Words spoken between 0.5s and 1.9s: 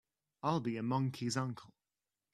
be a monkey's uncle!